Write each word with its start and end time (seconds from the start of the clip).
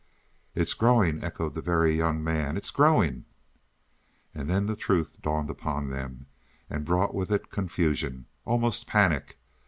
"It's 0.55 0.73
growing," 0.73 1.23
echoed 1.23 1.53
the 1.53 1.61
Very 1.61 1.93
Young 1.95 2.23
Man; 2.23 2.57
"it's 2.57 2.71
growing!" 2.71 3.25
And 4.33 4.49
then 4.49 4.65
the 4.65 4.75
truth 4.75 5.21
dawned 5.21 5.51
upon 5.51 5.91
them, 5.91 6.25
and 6.71 6.85
brought 6.85 7.13
with 7.13 7.29
it 7.31 7.51
confusion, 7.51 8.25
almost 8.43 8.87
panic. 8.87 9.37